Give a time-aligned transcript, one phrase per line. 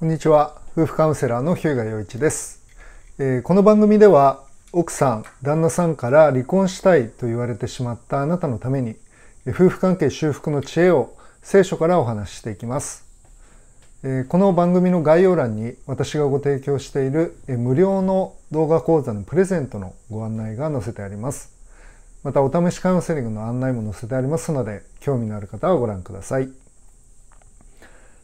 [0.00, 0.56] こんにちは。
[0.72, 2.62] 夫婦カウンセラーの日向洋一です、
[3.18, 8.96] えー、この番組では奥さん旦那さんから離婚したいと言われてしまったあなたのために
[9.46, 13.04] 夫婦関係修復の知恵を聖書からお話ししていきます、
[14.02, 21.52] えー、この番組の概要欄に私がご提供しているえ無料の動画講座のプレゼントのご案内が載せてあります。
[22.24, 26.69] またお試しカウンセリングの案内も載せてありますので興味のある方はご覧ください。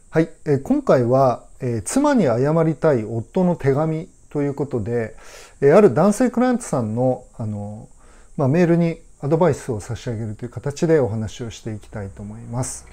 [0.09, 5.17] はい、え今回は、え妻に謝りたい夫の手紙ということで、
[5.61, 7.89] えある男性クライアントさんのあの、
[8.37, 12.87] まあ、メールにアドバイスを差し上げるという形でお話をしていきたいと思います。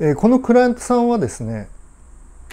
[0.00, 1.66] えこのクライアントさんはですね、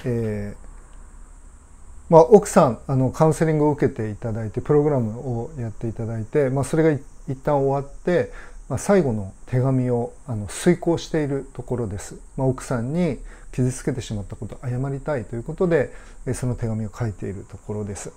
[0.05, 6.91] えー、まあ、奥さんあのカウンセリングを受けていただいてプログラムをやっていただいて、まあ、それが
[7.27, 8.31] 一旦終わって
[8.69, 13.19] まあ、最後の手紙をあの遂行しているところです、まあ、奥さんに
[13.53, 15.93] 傷つけてしまったことを謝りたいということで
[16.33, 18.11] その手紙を書いているところです。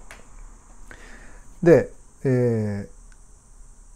[1.62, 1.90] で、
[2.24, 3.00] えー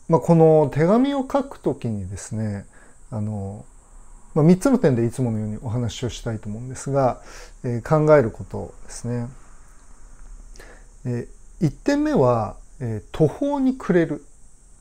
[0.09, 2.67] まあ、この手紙を書くときにですね
[3.11, 3.65] あの、
[4.35, 7.23] まあ、3つの点でいつものようにお話をしたいと思うんですが、
[7.65, 9.29] えー、考えることですね、
[11.07, 14.25] えー、1点目は、え、途方に暮れる。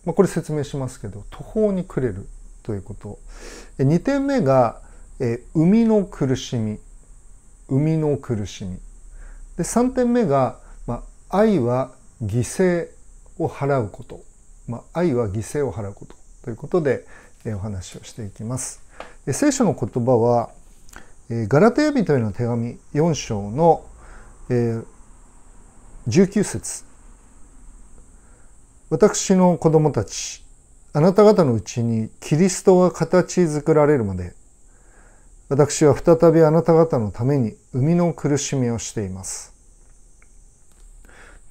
[0.05, 2.27] まあ、これ説明しますけど途方に暮れる
[2.63, 3.19] ということ。
[3.79, 4.81] 2点目が、
[5.19, 6.79] 生みの苦しみ。
[7.69, 8.77] 生みの苦しみ。
[9.57, 12.89] で3点目が、まあ、愛は犠牲
[13.37, 14.21] を払うこと、
[14.67, 16.15] まあ、愛は犠牲を払うこと。
[16.43, 17.05] ということで、
[17.45, 18.81] お話をしていきます。
[19.31, 20.49] 聖書の言葉は
[21.29, 23.85] ガラテヤ人への手紙4章の
[26.07, 26.92] 19節。
[28.93, 30.45] 私の子供たち、
[30.93, 34.35] あなた方のうちにキリストが形作られるまで、
[35.49, 39.51] 私は再びあなた方のために生みの苦しみをしています。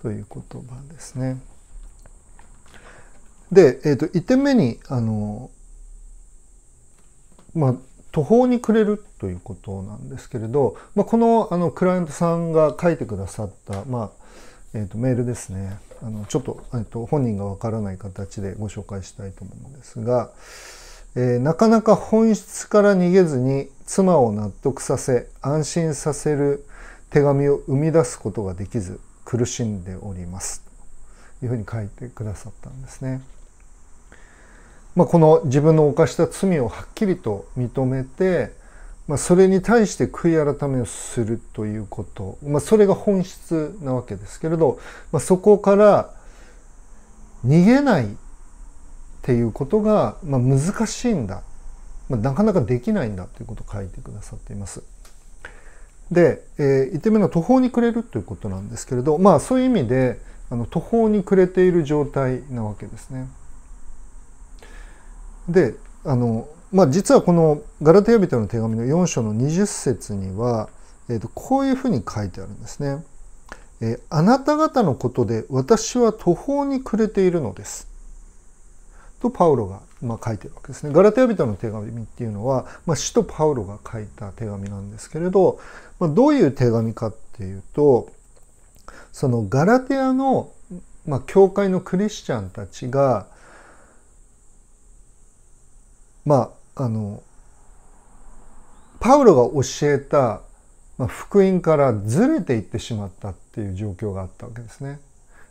[0.02, 1.42] という言葉ですね。
[3.50, 5.50] で、えっ、ー、と、1点目に、あの、
[7.56, 7.74] まあ、
[8.12, 14.22] 途方に暮れるということなんですけれど、まあ、このあのクライアントさんが書いてくださった、まあ、
[14.74, 20.30] えー、とメールですねあのちょっと,、えー、と本人がわからない形でご紹介したいと思うんですが、
[21.14, 26.64] えー、なかなか本質から逃げずに妻を納得させ安心させる
[27.11, 30.64] 手紙を生み出すことができず苦しんでおります
[31.40, 33.20] というふうに書いてくださったんですね。
[34.94, 38.52] まあ、この自分の犯した罪をはっきりと認めて
[39.08, 44.79] まあ、それに対して悔い改めをするということ、まあ、それが本質なわけですけれど、
[45.11, 46.14] まあ、そこから
[47.45, 48.08] 逃げないっ
[49.23, 51.42] ていうことが、まあ、難しいんだ、
[52.08, 54.83] まあ、なかなかできないんだということを書いてくださっています。
[56.11, 60.20] で、えー、言ってみるの途方に暮れるということなんですけれど、まあそういう意味で
[60.51, 63.29] あの途方に暮れている状態なわけですね。
[65.48, 65.74] で、
[66.05, 70.70] あのまあ、実はこのガラテヤ人の手紙の4章の20節には、
[71.08, 73.05] えー、とこういうふうに書いてあるんですね。
[73.80, 77.92] え、あなた方のことで私は途方に暮れているのです。
[79.20, 80.92] とパウロが、まあ、書いてるわけですね。
[80.92, 85.61] ガラテヤ人の手紙っていうのは、まあ、使徒パウロが書いた手紙なんですけれど、
[86.00, 88.11] まあ、どういう手紙かっていうと
[89.12, 90.50] そのガラテヤの、
[91.06, 93.27] まあ、教会のクリスチャンたちが
[96.24, 97.22] まああの
[99.00, 100.42] パウロが教えた
[101.08, 105.00] 福音からずれていってしまったっていう状況があったわけですね。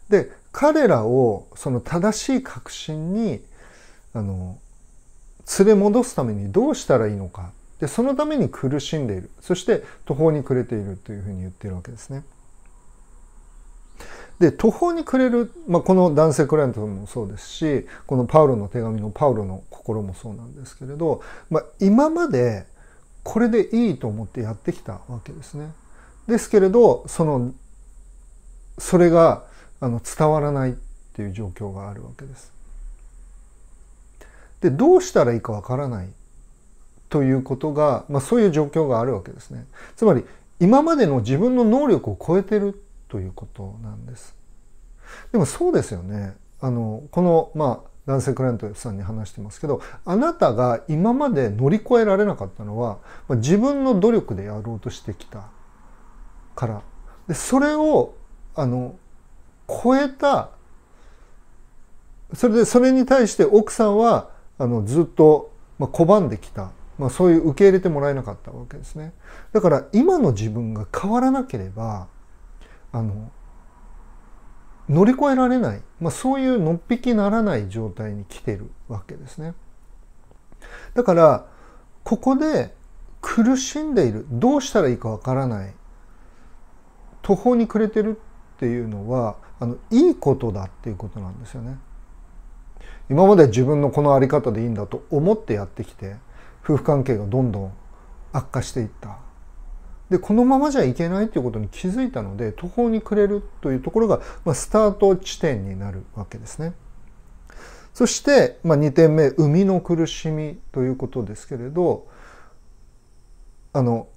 [0.10, 3.42] で彼らをその正しい確信に
[4.14, 4.58] あの
[5.60, 12.24] 連れ戻すためにどうしたらいいのかでそのために苦しんでいるそして途方に暮れているというふうに言っているわけですね。
[14.42, 21.22] で途方に暮れる、まあ、この男性クライアントもそうですしこのパウロの手紙のパウロの心もそうなんですけれど、
[21.52, 22.66] まあ、今まで
[23.22, 25.72] これでいいと思ってやってきたわけですね。
[26.28, 27.54] ですけれどその
[28.80, 29.44] それが
[29.80, 30.74] あの伝わらないっ
[31.14, 32.52] ていう状況があるわけです。
[34.62, 36.10] でどうしたらいいかわからない
[37.10, 39.68] ということが、まあ、そういう状況があるわけですね。
[39.96, 40.26] つまり
[40.60, 44.38] 今までの自分の能力を超えてるということなんです。
[45.34, 46.34] でもそうですよね。
[46.62, 55.50] あのこのまあ男性クライアントさんに話してますけどあなたが今まで乗り越えられなかったのはま自分の努力でやろうとしてきた
[56.56, 56.82] から
[57.28, 58.16] でそれを
[58.56, 58.96] あの
[59.68, 60.52] 超えた
[62.34, 69.14] それでそれに対して奥さんはあのずっと、まあ、拒んできた、まあ、そういう受け入れてもらえなかったわけですね
[69.52, 72.08] だから今の自分が変わらなければ
[72.92, 73.32] あの
[74.90, 79.54] 乗り越えられない、まあ、そういうのっぴきならない状態に来てるわけですね。
[80.94, 81.46] だから
[82.04, 82.76] ここで
[83.22, 84.26] 苦しんでいる。
[84.30, 85.74] どうしたらいいかわからない。
[87.22, 91.78] 途方に暮れてるっていうのはあのいいことだっていうことなんですよね。
[93.10, 96.16] 今まで自分のこの在り方でいいんだと思ってやってきて
[96.64, 97.74] 夫婦関係がどんどん
[98.34, 99.20] 悪化していった。
[100.12, 106.74] でこのままじゃいけないということに気づいたので途方に暮れるというところが、まあ、スタート地点になるわけですね。
[107.94, 112.08] そして、まあ、2点目生みの苦しみということですけれど
[113.74, 114.10] あの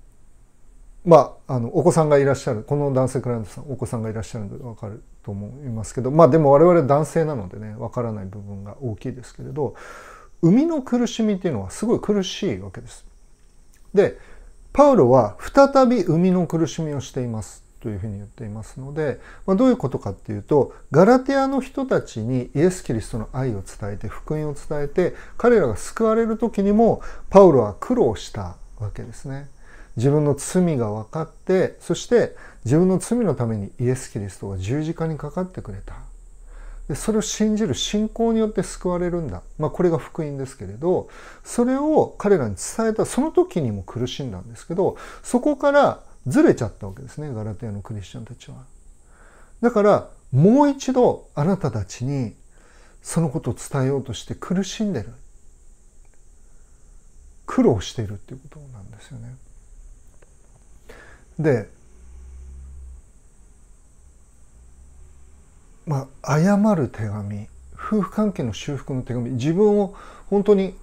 [1.04, 9.74] まあ、あのお子さんがいらっしゃるこの男性クライアントさんお子さんがいらっしゃるので分かると思いますけどまあでも我々男性なのでね分からない部分が大きいですけれど
[10.40, 13.06] 生みの苦しみっていうのはすごい苦しいわけです。
[13.92, 14.18] で
[14.74, 29.48] パウロは再び生みの苦しみをしていますというふうに言っていますので、まあ、どういうことかっていうとガラテアの人たちにイエス・キリストの愛を伝えて福音を伝えて彼らが救われる時にもパウロは苦労したわけですね。
[29.96, 32.34] 自分の罪が分かってそして
[32.64, 35.94] 自分の罪のためにイエス・キリストが十字架にかかってくれた
[36.88, 41.08] でそれを信じる信仰によって救われるんだ、まあ、これが福音ですけれど
[41.42, 48.56] それを彼らに伝えたその時にも苦しんだんですけどそこからずれちゃったわけですねガラテヤのクリスチャンたちは。
[49.60, 52.34] だからもう一度あなたたちに
[53.02, 55.12] そのことを伝えようとして苦しんでる
[57.46, 59.36] 苦労しているっていうことなんですよね。
[61.38, 61.68] で
[65.86, 69.94] まあ謝る手紙夫婦関係の修復の手紙自分を
[70.30, 70.74] 本当に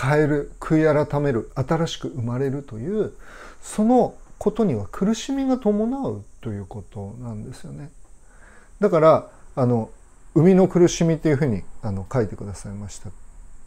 [0.00, 3.12] 変える悔い改める新しく生まれるという
[3.62, 7.90] そのことには苦しみが伴うということなんですよね。
[8.80, 9.90] だからあの
[10.34, 13.10] 生みの苦しみというふうにあの書いてくださいました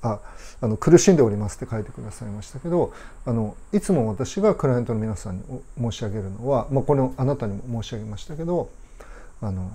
[0.01, 0.19] あ
[0.61, 2.93] あの苦しんでおりますって書いてくださいましたけど
[3.25, 5.43] あのいつも私がクライアントの皆さんに
[5.79, 8.69] 申し上げるのは、まあ、これをあなたにも申し上げましたけど
[9.41, 9.71] あの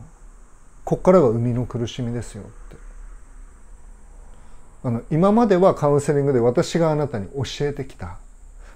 [0.85, 2.77] こっからが生みの苦しみですよって。
[4.85, 8.19] あの今まではカウンセリングで私があなたに教えてきた、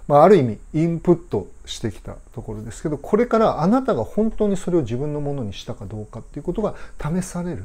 [0.07, 7.65] まあ、ある意味インプットしてきたところですけどこれからあなたが本当にそれを自分のものにしたかどうかっていうことが試される。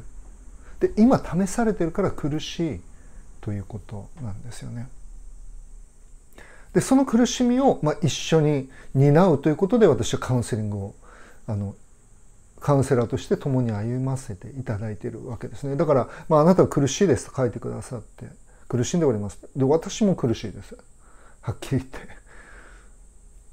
[0.80, 2.82] で今試されてるから苦しい
[3.42, 4.90] ということなんですよね。
[6.74, 10.96] でその苦しみを、まあ、一緒に担うということで私はカウンセリングを
[11.46, 11.76] あの
[12.62, 15.76] カウンセラーとして共に歩ませていただいているわけですね。
[15.76, 18.28] だから、まあ、あなたは苦しいですと書いてくださって
[18.70, 19.40] 苦しんでおります。
[19.56, 20.78] で私も苦しいです。
[21.42, 22.00] はっきり言って。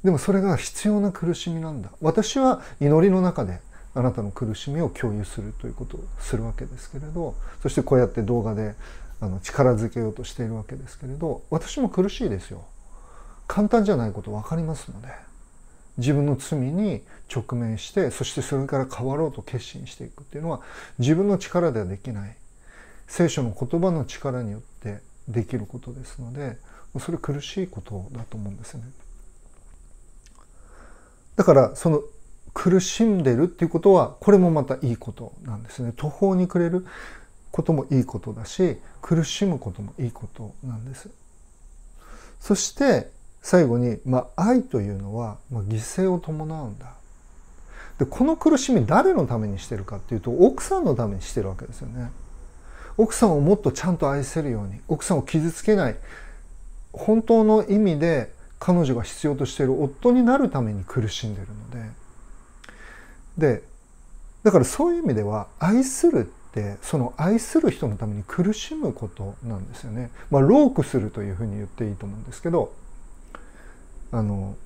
[0.05, 1.90] でもそれが必要な苦しみなんだ。
[2.00, 3.60] 私は祈りの中で
[3.94, 8.75] あなたの苦しみを共有するということをするわけですけれどそしてこうやって動画で
[9.20, 12.64] あの力づけようとしているわけですけれど私も苦しいですよ。
[13.46, 15.27] 簡単じゃないこと分かりますので。
[15.98, 17.02] 自分の罪に
[17.34, 20.60] 直面してそしてそれから変わろうと決心していくっていうのは
[20.98, 22.36] 自分の力ではできない
[23.06, 26.56] 聖書の言葉の力によってできることですので
[26.98, 28.82] それ苦しいことだと思うんですね。
[31.36, 32.02] だからその
[32.54, 35.93] 苦しんでるっていうことはこれもまたいいことなんですね。
[35.96, 36.86] 途方に暮れる
[37.52, 41.10] こともいいことだし苦しむこともいいことなんです。
[42.40, 43.10] そして
[43.42, 46.92] 最後に、まあ、愛というのは、まあ、犠牲を伴うんだ。
[47.98, 52.10] でこの苦しみ誰のためにしてるかっていうと奥さんのためにしてるわけですよね。
[52.96, 55.96] 奥さんをもっとちゃんと愛せるように奥さんを傷つけない
[56.92, 61.70] 本当の意味で彼女が必要としている夫になるために苦しんでるの
[63.38, 63.62] でで
[64.42, 70.10] だからそういう意味では愛するってその愛する人のために苦しむことなんですよね。
[70.30, 72.72] まあ、ロークするというふうに言っていいと思うんですけど
[74.12, 74.56] あの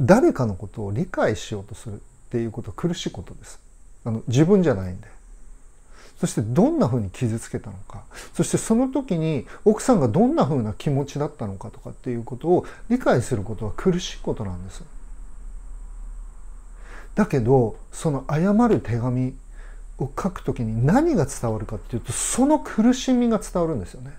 [0.00, 1.98] 誰かのことを理解しようとするっ
[2.30, 3.60] ていうことは苦しいことです。
[4.04, 5.08] あの自分じゃないんで。
[6.18, 8.02] そしてどんなふうに傷つけたのか
[8.34, 14.82] そしてその時に奥さんがどんなふうな気持ちだったのかとかっていうことを理解することは苦しいことなんです。
[17.14, 19.34] だけどその謝る手紙
[19.98, 24.12] を書くときに何が伝わるかっていうとその苦しみが伝わるんですよね。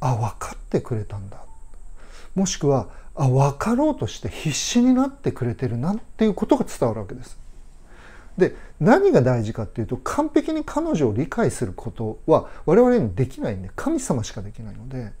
[0.00, 1.38] あ分かってくれたんだ
[2.34, 7.36] もしくはあ分かろうとして必死になってくれてるなっていうことが伝わるわけです。
[8.36, 15.12] で何が大事かっていうと完璧に彼女を理解することは我々にできないんで神様しかできないので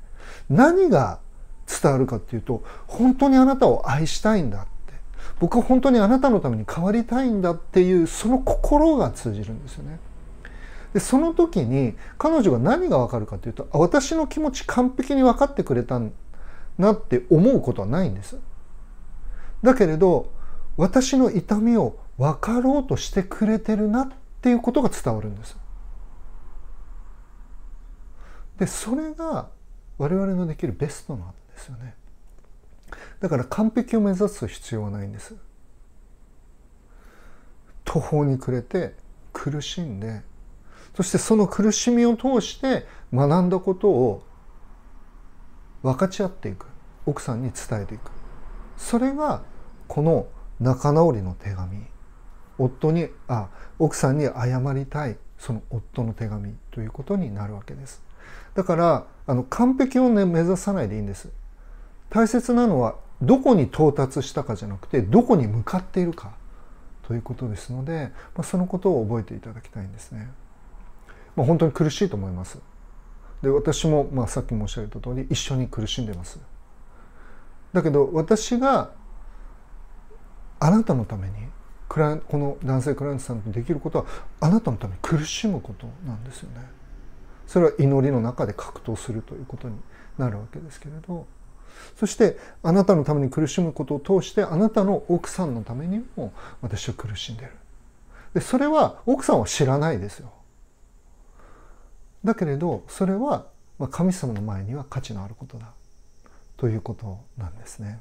[0.48, 1.18] 何が
[1.66, 4.94] 伝わるかっていうと本当にあなたを愛したいんだって
[5.40, 9.98] 僕は本当にあなたのために変わりたいんだっていうその心が通じるんですよね。
[10.98, 16.00] でその時に彼女が何が分かるかっていうと私の気持ち完璧に分かってくれた
[16.76, 18.36] なって思うことはないんです。
[19.62, 20.32] だけれど
[20.76, 24.08] 私の痛みを分かろうとしてくれてるなっ
[24.42, 25.56] ていうことが伝わるんです。
[28.58, 29.50] でそれが
[29.98, 31.94] 我々のできるベストなんですよね。
[33.20, 35.36] だから完璧を目指す必要はないんです。
[37.84, 38.96] 途方に暮れて
[39.32, 40.22] 苦しんで
[40.98, 44.24] そしてその苦しみを通して学んだことを
[45.84, 46.66] 分かち合っていく。
[47.06, 48.10] 奥さんに伝えていく。
[48.76, 49.42] それが
[49.86, 50.26] この
[50.58, 51.84] 仲直りの手紙。
[52.58, 55.16] 夫にあ奥さんに謝りたい。
[55.38, 58.02] その夫の手紙ということになるわけです。
[58.56, 61.28] だからあの完璧をね目指さないでいいんです。
[62.10, 66.32] 大切なのはどこに到達したかじゃなくてどこに向かっているか
[67.02, 70.28] ということですので、まあ、そのことを覚えていただきたいんですね、
[71.38, 72.58] まあ、本当に苦しいと思います
[73.42, 76.40] で私も、まあ、さっき申し上げた通り一緒に苦しんでます
[77.72, 78.90] だけど私が
[80.58, 81.34] あなたのために
[81.88, 84.06] クラこの男性クライアントさんとできることは
[84.40, 86.66] あなたのために苦しむことなんですよね。
[87.46, 89.76] それは祈りの中で格闘するということに
[90.18, 91.26] なるわけですけれど
[91.96, 97.52] そしてあなたのために苦しむことを通してあなたの奥さんのためにも私は苦しんでる。
[98.34, 100.32] でそれは奥さんは知らないですよ。
[102.24, 103.46] だけれどそれは
[103.90, 105.72] 神様の前には価値のあることだ
[106.56, 108.00] ということなんですね。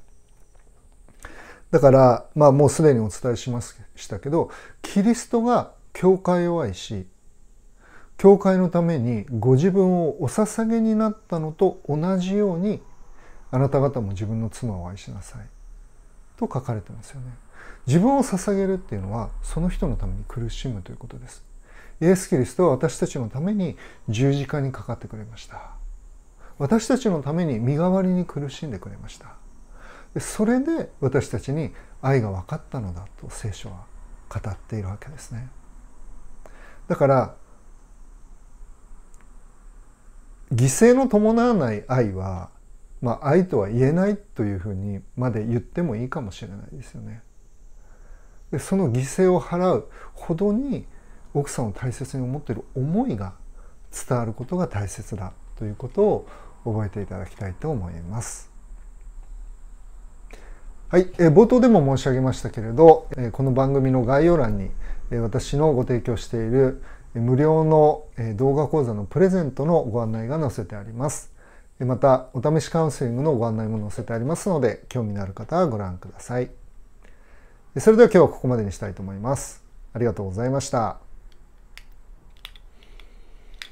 [1.69, 4.49] だからまあもうすでにお伝えしましたけど
[4.81, 7.07] キリストが教会を愛し
[8.17, 12.81] 教会のためにご自分をお捧げになったのと同じように
[13.51, 15.41] あなた方も自分の妻を愛しなさい
[16.37, 17.27] と書かれてますよね。
[17.85, 21.46] 自分を捧げるっていうのはその人のために苦しむということです。
[21.99, 23.75] イエス・キリストは私たちのために
[24.07, 25.71] 十字架にかかってくれました。
[26.59, 29.35] 私たちのために身代わりに苦しんでくれました。
[30.19, 33.85] それで私たちに愛が分かったのだと聖書は
[34.29, 35.49] 語っているわけですね。
[36.87, 37.35] だから
[40.51, 42.49] 犠牲の伴わない愛は、
[43.01, 47.21] まあ、愛とは言えないというふうにまで言ってもいいかもしれないですよね。
[48.51, 50.87] でその犠牲を払うほどに
[51.37, 53.33] 奥さんを大切に思っている思いが
[54.07, 56.27] 伝わることが大切だということを
[56.65, 58.51] 覚えていただきたいと思います。
[60.89, 64.71] はい、え冒頭でも申し上げましたけれど、えこの番組の概要欄に、
[65.11, 66.81] え私のご提供している
[67.13, 71.33] 無料の動画講座のプレゼントのご案内が載せてあります。
[71.79, 76.49] また、お試しカウンセリングのご案内も載せてありますので、興味のある方はご覧ください。
[77.77, 79.63] それでは今日はここまでにしたいと思います。
[79.93, 81.06] ありがとうございました。